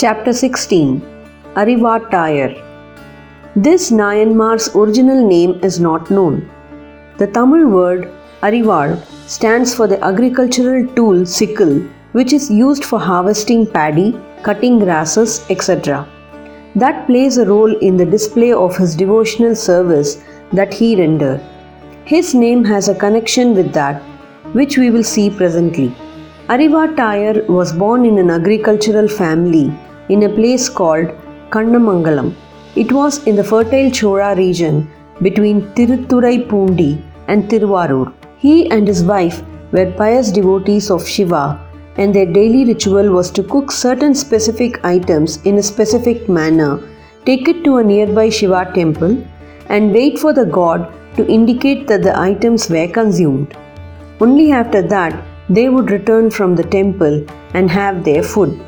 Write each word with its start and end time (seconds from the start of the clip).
Chapter 0.00 0.32
16 0.34 1.00
Arivatayar 1.60 2.48
This 3.66 3.90
Nayanmar's 3.90 4.66
original 4.76 5.26
name 5.26 5.52
is 5.68 5.78
not 5.80 6.10
known. 6.10 6.34
The 7.16 7.28
Tamil 7.28 7.66
word 7.66 8.02
Arival 8.42 8.90
stands 9.26 9.74
for 9.74 9.86
the 9.86 9.98
agricultural 10.04 10.86
tool 10.96 11.24
sickle, 11.24 11.78
which 12.12 12.34
is 12.34 12.50
used 12.50 12.84
for 12.84 12.98
harvesting 12.98 13.66
paddy, 13.66 14.20
cutting 14.42 14.78
grasses, 14.80 15.46
etc. 15.48 16.06
That 16.74 17.06
plays 17.06 17.38
a 17.38 17.46
role 17.46 17.74
in 17.78 17.96
the 17.96 18.10
display 18.16 18.52
of 18.52 18.76
his 18.76 18.94
devotional 18.94 19.54
service 19.54 20.22
that 20.52 20.74
he 20.74 20.94
rendered. 20.96 21.40
His 22.04 22.34
name 22.34 22.66
has 22.66 22.90
a 22.90 23.00
connection 23.06 23.54
with 23.54 23.72
that, 23.72 24.02
which 24.52 24.76
we 24.76 24.90
will 24.90 25.08
see 25.14 25.30
presently. 25.30 25.88
Arivatayar 26.50 27.48
was 27.48 27.72
born 27.72 28.04
in 28.04 28.18
an 28.18 28.30
agricultural 28.30 29.08
family 29.08 29.66
in 30.08 30.22
a 30.24 30.28
place 30.28 30.68
called 30.68 31.08
Kannamangalam. 31.50 32.34
It 32.76 32.92
was 32.92 33.24
in 33.26 33.36
the 33.36 33.44
fertile 33.44 33.90
Chola 33.90 34.34
region 34.36 34.88
between 35.22 35.62
Tiruthurai 35.74 37.02
and 37.28 37.44
Tiruvarur. 37.50 38.12
He 38.38 38.70
and 38.70 38.86
his 38.86 39.02
wife 39.02 39.42
were 39.72 39.90
pious 39.92 40.30
devotees 40.30 40.90
of 40.90 41.08
Shiva, 41.08 41.60
and 41.96 42.14
their 42.14 42.26
daily 42.26 42.64
ritual 42.64 43.10
was 43.10 43.30
to 43.30 43.42
cook 43.42 43.70
certain 43.70 44.14
specific 44.14 44.84
items 44.84 45.38
in 45.44 45.56
a 45.56 45.62
specific 45.62 46.28
manner, 46.28 46.78
take 47.24 47.48
it 47.48 47.64
to 47.64 47.78
a 47.78 47.84
nearby 47.84 48.28
Shiva 48.28 48.70
temple, 48.74 49.16
and 49.68 49.92
wait 49.92 50.18
for 50.18 50.32
the 50.32 50.44
god 50.44 50.92
to 51.16 51.26
indicate 51.26 51.86
that 51.88 52.02
the 52.02 52.18
items 52.18 52.68
were 52.68 52.88
consumed. 52.88 53.56
Only 54.20 54.52
after 54.52 54.82
that 54.82 55.24
they 55.48 55.68
would 55.68 55.90
return 55.90 56.30
from 56.30 56.54
the 56.56 56.64
temple 56.64 57.24
and 57.54 57.70
have 57.70 58.04
their 58.04 58.22
food. 58.22 58.60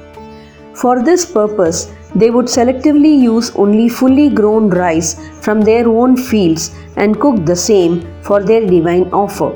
For 0.80 1.02
this 1.02 1.26
purpose, 1.26 1.92
they 2.14 2.30
would 2.30 2.46
selectively 2.46 3.12
use 3.20 3.50
only 3.56 3.88
fully 3.88 4.28
grown 4.30 4.68
rice 4.70 5.16
from 5.40 5.60
their 5.60 5.88
own 5.88 6.16
fields 6.16 6.70
and 6.96 7.18
cook 7.18 7.44
the 7.44 7.56
same 7.56 7.94
for 8.22 8.44
their 8.44 8.64
divine 8.64 9.08
offer. 9.12 9.50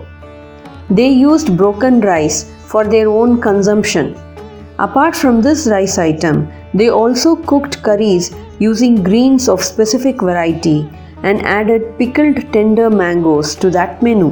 They 0.91 1.09
used 1.09 1.56
broken 1.56 2.01
rice 2.01 2.51
for 2.67 2.83
their 2.84 3.09
own 3.09 3.41
consumption. 3.41 4.17
Apart 4.81 5.14
from 5.14 5.41
this 5.41 5.69
rice 5.69 5.97
item, 5.97 6.51
they 6.75 6.89
also 6.89 7.36
cooked 7.36 7.83
curries 7.84 8.34
using 8.59 9.03
greens 9.03 9.48
of 9.48 9.62
specific 9.62 10.20
variety 10.20 10.91
and 11.23 11.42
added 11.42 11.97
pickled 11.98 12.53
tender 12.53 12.91
mangoes 12.91 13.55
to 13.57 13.70
that 13.70 14.03
menu. 14.03 14.31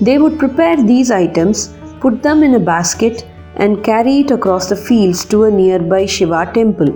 They 0.00 0.18
would 0.18 0.38
prepare 0.38 0.76
these 0.76 1.10
items, 1.10 1.74
put 1.98 2.22
them 2.22 2.44
in 2.44 2.54
a 2.54 2.60
basket, 2.60 3.26
and 3.58 3.84
carry 3.84 4.20
it 4.20 4.30
across 4.30 4.68
the 4.68 4.76
fields 4.76 5.24
to 5.26 5.44
a 5.44 5.50
nearby 5.50 6.06
Shiva 6.06 6.50
temple. 6.54 6.90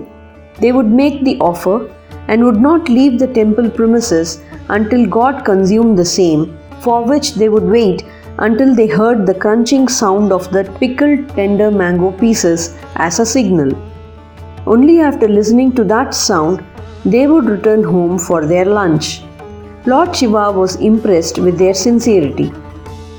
They 0.59 0.71
would 0.71 0.91
make 1.01 1.23
the 1.23 1.37
offer 1.39 1.93
and 2.27 2.43
would 2.43 2.61
not 2.61 2.89
leave 2.89 3.19
the 3.19 3.27
temple 3.27 3.69
premises 3.69 4.41
until 4.69 5.05
God 5.05 5.45
consumed 5.45 5.97
the 5.99 6.05
same, 6.05 6.57
for 6.81 7.03
which 7.03 7.35
they 7.35 7.49
would 7.49 7.63
wait 7.63 8.03
until 8.39 8.73
they 8.73 8.87
heard 8.87 9.25
the 9.25 9.33
crunching 9.33 9.87
sound 9.87 10.31
of 10.31 10.51
the 10.51 10.63
pickled 10.79 11.29
tender 11.29 11.69
mango 11.69 12.11
pieces 12.11 12.75
as 12.95 13.19
a 13.19 13.25
signal. 13.25 13.71
Only 14.65 15.01
after 15.01 15.27
listening 15.27 15.73
to 15.73 15.83
that 15.85 16.13
sound, 16.13 16.63
they 17.05 17.27
would 17.27 17.45
return 17.45 17.83
home 17.83 18.17
for 18.17 18.45
their 18.45 18.65
lunch. 18.65 19.21
Lord 19.85 20.15
Shiva 20.15 20.51
was 20.51 20.77
impressed 20.77 21.37
with 21.37 21.57
their 21.57 21.73
sincerity 21.73 22.51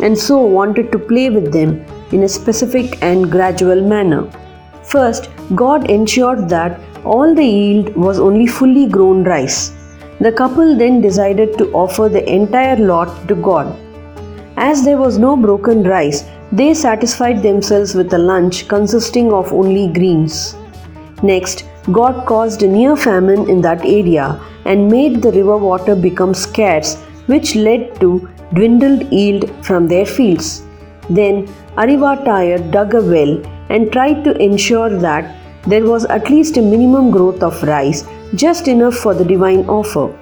and 0.00 0.17
so 0.17 0.39
wanted 0.41 0.91
to 0.92 0.98
play 0.98 1.28
with 1.28 1.53
them 1.53 1.84
in 2.12 2.22
a 2.22 2.28
specific 2.28 3.02
and 3.02 3.30
gradual 3.30 3.80
manner. 3.83 4.30
First, 4.83 5.30
God 5.55 5.91
ensured 5.91 6.48
that 6.48 6.80
all 7.05 7.34
the 7.34 7.44
yield 7.44 7.94
was 7.97 8.19
only 8.19 8.47
fully 8.47 8.86
grown 8.88 9.24
rice. 9.24 9.72
The 10.20 10.32
couple 10.32 10.77
then 10.77 11.00
decided 11.00 11.59
to 11.59 11.72
offer 11.72 12.09
the 12.09 12.28
entire 12.31 12.76
lot 12.76 13.28
to 13.28 13.34
God. 13.34 13.76
As 14.56 14.84
there 14.84 14.98
was 14.98 15.19
no 15.19 15.37
broken 15.37 15.82
rice, 15.82 16.25
they 16.53 16.72
satisfied 16.72 17.42
themselves 17.42 17.94
with 17.94 18.12
a 18.15 18.19
lunch 18.19 18.69
consisting 18.69 19.32
of 19.32 19.53
only 19.53 19.92
greens. 19.92 20.56
Next, 21.22 21.65
God 21.91 22.26
caused 22.26 22.62
a 22.62 22.69
near 22.69 22.97
famine 22.97 23.48
in 23.50 23.60
that 23.62 23.84
area 23.84 24.41
and 24.65 24.91
made 24.91 25.21
the 25.21 25.32
river 25.32 25.56
water 25.56 25.97
become 25.97 26.32
scarce, 26.32 26.97
which 27.26 27.56
led 27.56 27.98
to 28.00 28.28
dwindled 28.54 29.12
yield 29.12 29.50
from 29.65 29.88
their 29.88 30.06
fields. 30.06 30.62
Then 31.10 31.48
Arivatayar 31.76 32.70
dug 32.70 32.94
a 32.94 33.02
well 33.02 33.32
and 33.68 33.90
tried 33.92 34.22
to 34.24 34.36
ensure 34.40 34.90
that 34.98 35.34
there 35.66 35.84
was 35.84 36.04
at 36.04 36.30
least 36.30 36.56
a 36.56 36.62
minimum 36.62 37.10
growth 37.10 37.42
of 37.42 37.62
rice, 37.62 38.04
just 38.34 38.68
enough 38.68 38.94
for 38.94 39.14
the 39.14 39.24
divine 39.24 39.64
offer. 39.68 40.12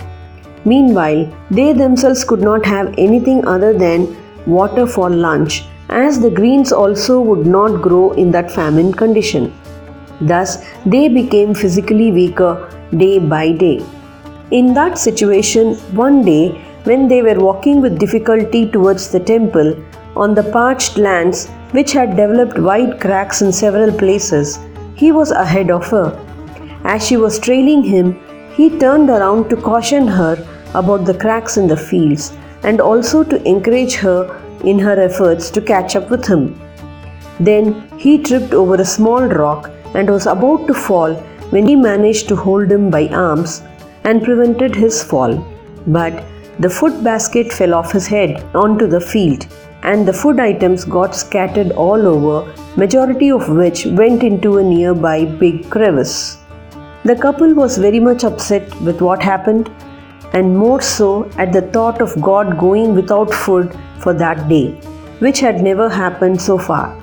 Meanwhile, 0.65 1.31
they 1.51 1.73
themselves 1.73 2.25
could 2.25 2.41
not 2.41 2.65
have 2.65 2.95
anything 2.97 3.45
other 3.45 3.77
than 3.77 4.17
water 4.47 4.87
for 4.87 5.11
lunch, 5.11 5.65
as 5.89 6.21
the 6.21 6.31
greens 6.31 6.73
also 6.73 7.21
would 7.21 7.47
not 7.47 7.83
grow 7.83 8.13
in 8.13 8.31
that 8.31 8.51
famine 8.51 8.93
condition. 8.93 9.53
Thus, 10.21 10.65
they 10.87 11.09
became 11.09 11.55
physically 11.55 12.13
weaker 12.13 12.71
day 12.97 13.19
by 13.19 13.53
day. 13.53 13.85
In 14.53 14.73
that 14.75 14.99
situation, 14.99 15.75
one 16.05 16.25
day, 16.25 16.51
when 16.85 17.09
they 17.09 17.23
were 17.23 17.41
walking 17.41 17.81
with 17.81 17.99
difficulty 17.99 18.71
towards 18.71 19.11
the 19.11 19.21
temple, 19.21 19.77
on 20.17 20.35
the 20.35 20.43
parched 20.43 20.99
lands 20.99 21.49
which 21.73 21.93
had 21.93 22.17
developed 22.17 22.59
wide 22.59 23.01
cracks 23.01 23.43
in 23.43 23.53
several 23.53 23.93
places, 23.97 24.59
he 24.95 25.11
was 25.13 25.31
ahead 25.31 25.71
of 25.71 25.87
her. 25.89 26.09
As 26.85 27.07
she 27.07 27.17
was 27.17 27.39
trailing 27.39 27.83
him, 27.83 28.19
he 28.55 28.79
turned 28.79 29.09
around 29.09 29.49
to 29.49 29.57
caution 29.57 30.07
her 30.07 30.37
about 30.75 31.05
the 31.05 31.15
cracks 31.15 31.57
in 31.57 31.67
the 31.67 31.77
fields 31.77 32.33
and 32.63 32.81
also 32.81 33.25
to 33.25 33.43
encourage 33.49 33.95
her 33.95 34.39
in 34.65 34.79
her 34.79 35.01
efforts 35.01 35.51
to 35.51 35.61
catch 35.61 35.97
up 35.97 36.11
with 36.11 36.27
him. 36.27 36.61
Then 37.41 37.89
he 37.99 38.19
tripped 38.19 38.53
over 38.53 38.75
a 38.75 38.85
small 38.85 39.23
rock 39.27 39.71
and 39.95 40.09
was 40.09 40.27
about 40.27 40.67
to 40.67 40.75
fall 40.75 41.15
when 41.51 41.67
he 41.67 41.77
managed 41.77 42.29
to 42.29 42.37
hold 42.37 42.71
him 42.71 42.91
by 42.91 43.09
arms 43.09 43.63
and 44.05 44.23
prevented 44.23 44.75
his 44.75 45.03
fall. 45.03 45.37
But 45.87 46.25
the 46.59 46.71
food 46.71 47.03
basket 47.03 47.53
fell 47.53 47.75
off 47.75 47.93
his 47.93 48.07
head 48.07 48.45
onto 48.55 48.87
the 48.87 49.01
field 49.01 49.47
and 49.83 50.07
the 50.07 50.13
food 50.13 50.39
items 50.39 50.85
got 50.85 51.15
scattered 51.15 51.73
all 51.73 52.07
over, 52.07 52.53
majority 52.77 53.31
of 53.31 53.49
which 53.49 53.85
went 53.87 54.23
into 54.23 54.59
a 54.59 54.63
nearby 54.63 55.25
big 55.25 55.69
crevice. 55.71 56.39
The 57.05 57.17
couple 57.17 57.53
was 57.55 57.79
very 57.79 57.99
much 57.99 58.23
upset 58.25 58.81
with 58.81 59.01
what 59.01 59.23
happened 59.23 59.71
and 60.33 60.57
more 60.57 60.81
so 60.81 61.31
at 61.37 61.53
the 61.53 61.63
thought 61.63 62.01
of 62.01 62.21
God 62.23 62.59
going 62.59 62.95
without 62.95 63.35
food 63.35 63.77
for 63.99 64.15
that 64.15 64.49
day, 64.49 64.71
which 65.19 65.41
had 65.41 65.61
never 65.61 65.89
happened 65.89 66.41
so 66.41 66.59
far. 66.59 66.99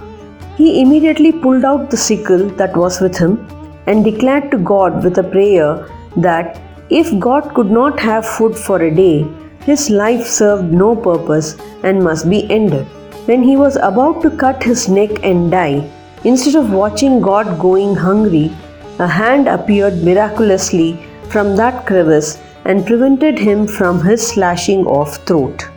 He 0.58 0.82
immediately 0.82 1.32
pulled 1.32 1.66
out 1.66 1.90
the 1.90 1.98
sickle 1.98 2.50
that 2.62 2.76
was 2.76 3.00
with 3.02 3.18
him 3.18 3.46
and 3.88 4.04
declared 4.04 4.52
to 4.52 4.58
God 4.58 5.04
with 5.04 5.18
a 5.18 5.24
prayer 5.24 5.88
that 6.18 6.62
if 6.90 7.18
God 7.20 7.54
could 7.54 7.70
not 7.70 8.00
have 8.00 8.26
food 8.26 8.58
for 8.58 8.82
a 8.82 8.94
day, 8.94 9.28
his 9.70 9.90
life 9.90 10.26
served 10.26 10.72
no 10.82 10.96
purpose 10.96 11.56
and 11.84 12.04
must 12.04 12.30
be 12.30 12.50
ended. 12.58 12.86
When 13.30 13.44
he 13.44 13.56
was 13.56 13.76
about 13.90 14.22
to 14.24 14.32
cut 14.44 14.64
his 14.64 14.90
neck 14.90 15.24
and 15.24 15.52
die, 15.52 15.90
instead 16.24 16.56
of 16.56 16.72
watching 16.82 17.22
God 17.22 17.60
going 17.60 17.96
hungry, 17.96 18.52
a 19.00 19.08
hand 19.08 19.48
appeared 19.48 20.04
miraculously 20.04 20.90
from 21.30 21.56
that 21.56 21.86
crevice 21.86 22.32
and 22.66 22.86
prevented 22.86 23.38
him 23.40 23.68
from 23.68 24.02
his 24.04 24.26
slashing 24.28 24.86
off 24.86 25.18
throat. 25.28 25.68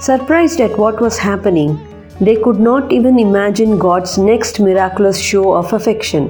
Surprised 0.00 0.60
at 0.60 0.76
what 0.78 1.00
was 1.00 1.16
happening, 1.18 1.70
they 2.20 2.36
could 2.42 2.60
not 2.60 2.92
even 2.92 3.18
imagine 3.18 3.78
God's 3.78 4.18
next 4.18 4.60
miraculous 4.60 5.18
show 5.30 5.54
of 5.54 5.72
affection. 5.72 6.28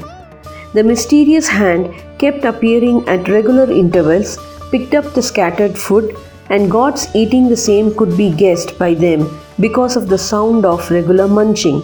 The 0.75 0.85
mysterious 0.85 1.49
hand 1.49 1.95
kept 2.19 2.45
appearing 2.45 3.09
at 3.09 3.29
regular 3.29 3.71
intervals, 3.71 4.39
picked 4.71 4.95
up 4.95 5.13
the 5.15 5.23
scattered 5.23 5.79
food, 5.79 6.15
and 6.51 6.71
God's 6.71 7.09
eating 7.15 7.49
the 7.49 7.57
same 7.57 7.95
could 7.95 8.17
be 8.17 8.31
guessed 8.31 8.79
by 8.79 8.95
them 8.95 9.39
because 9.61 9.97
of 9.97 10.09
the 10.09 10.19
sound 10.19 10.65
of 10.65 10.91
regular 10.91 11.29
munching. 11.29 11.83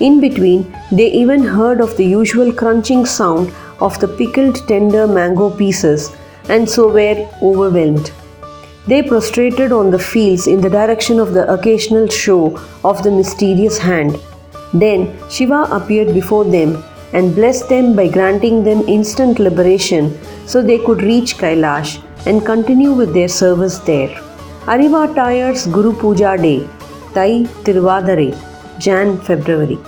In 0.00 0.20
between, 0.20 0.76
they 0.92 1.10
even 1.12 1.42
heard 1.42 1.80
of 1.80 1.96
the 1.96 2.04
usual 2.04 2.52
crunching 2.52 3.04
sound 3.04 3.52
of 3.80 3.98
the 4.00 4.08
pickled 4.08 4.66
tender 4.68 5.06
mango 5.06 5.50
pieces 5.50 6.14
and 6.48 6.68
so 6.68 6.88
were 6.88 7.28
overwhelmed. 7.42 8.12
They 8.86 9.02
prostrated 9.02 9.70
on 9.72 9.90
the 9.90 9.98
fields 9.98 10.46
in 10.46 10.60
the 10.60 10.70
direction 10.70 11.18
of 11.20 11.34
the 11.34 11.52
occasional 11.52 12.08
show 12.08 12.58
of 12.84 13.02
the 13.02 13.10
mysterious 13.10 13.76
hand. 13.76 14.16
Then 14.72 15.18
Shiva 15.28 15.68
appeared 15.70 16.14
before 16.14 16.44
them 16.44 16.82
and 17.12 17.34
blessed 17.34 17.68
them 17.68 17.94
by 17.96 18.08
granting 18.08 18.64
them 18.64 18.80
instant 18.88 19.38
liberation 19.38 20.18
so 20.46 20.62
they 20.62 20.78
could 20.78 21.02
reach 21.02 21.36
Kailash 21.36 22.02
and 22.28 22.44
continue 22.44 22.92
with 22.92 23.12
their 23.14 23.28
service 23.28 23.78
there. 23.90 24.10
Arivatayar's 24.72 25.66
Guru 25.66 25.92
Puja 26.00 26.36
Day, 26.36 26.68
Tai 27.14 27.30
Tiruvadare, 27.64 28.30
Jan 28.78 29.18
February. 29.28 29.78